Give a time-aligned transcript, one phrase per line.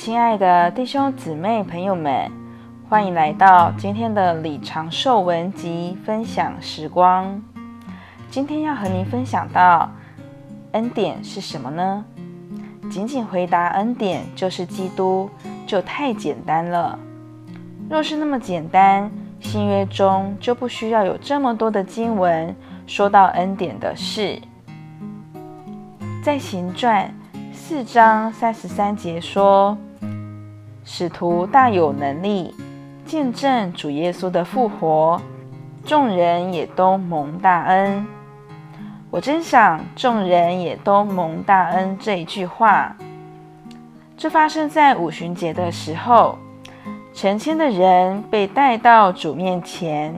[0.00, 2.32] 亲爱的弟兄姊妹朋友们，
[2.88, 7.38] 欢迎来到今天的李长寿文集分享时光。
[8.30, 9.90] 今天要和您分享到
[10.72, 12.02] 恩典是什么呢？
[12.90, 15.28] 仅仅回答恩典就是基督，
[15.66, 16.98] 就太简单了。
[17.90, 24.40] 若是那么简单，新约中就不需要有这么多的经文说到恩典的事。
[26.24, 27.14] 在行传
[27.52, 29.76] 四章三十三节说。
[30.84, 32.54] 使徒大有能力，
[33.04, 35.20] 见证主耶稣的复活，
[35.84, 38.06] 众人也都蒙大恩。
[39.10, 42.94] 我真想众人也都蒙大恩这一句话，
[44.16, 46.38] 这发生在五旬节的时候，
[47.12, 50.14] 成千的人被带到主面前，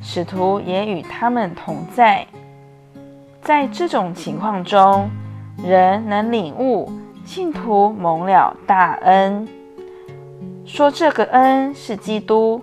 [0.00, 2.26] 使徒也与他们同在。
[3.42, 5.08] 在这种情况中，
[5.64, 6.90] 人能领悟
[7.24, 9.46] 信徒蒙了大恩。
[10.66, 12.60] 说这个恩是基督，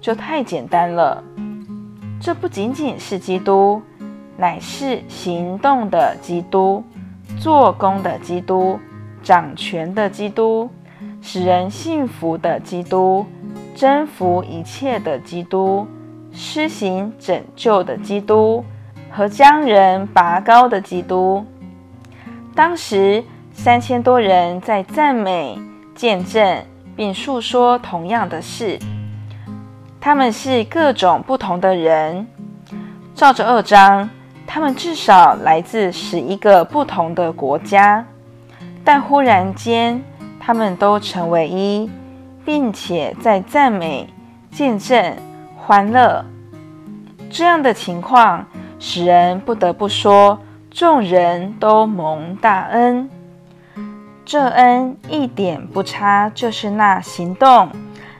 [0.00, 1.22] 就太简单了。
[2.20, 3.80] 这不仅仅是基督，
[4.36, 6.82] 乃是行动的基督、
[7.38, 8.78] 做工的基督、
[9.22, 10.68] 掌权的基督、
[11.22, 13.24] 使人幸福的基督、
[13.74, 15.86] 征服一切的基督、
[16.32, 18.64] 施行拯救的基督
[19.12, 21.46] 和将人拔高的基督。
[22.52, 25.56] 当时三千多人在赞美、
[25.94, 26.64] 见证。
[26.98, 28.76] 并述说同样的事，
[30.00, 32.26] 他们是各种不同的人。
[33.14, 34.10] 照着二章，
[34.48, 38.04] 他们至少来自十一个不同的国家，
[38.84, 40.02] 但忽然间，
[40.40, 41.88] 他们都成为一，
[42.44, 44.12] 并且在赞美、
[44.50, 45.16] 见证、
[45.56, 46.24] 欢乐。
[47.30, 48.44] 这样的情况
[48.80, 50.36] 使人不得不说，
[50.68, 53.08] 众人都蒙大恩。
[54.28, 57.70] 这恩一点不差，就是那行动，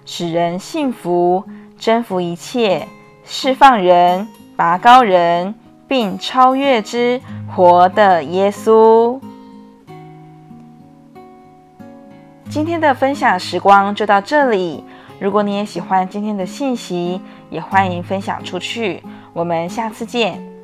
[0.06, 1.44] 使人幸福、
[1.78, 2.88] 征服一切、
[3.26, 4.26] 释放人、
[4.56, 5.54] 拔高人，
[5.86, 7.20] 并超越之
[7.54, 9.20] 活的耶稣。
[12.48, 14.82] 今天的分享时光就到这里。
[15.20, 17.20] 如果你也喜欢今天的信息，
[17.50, 19.02] 也欢迎分享出去。
[19.34, 20.57] 我们下次见。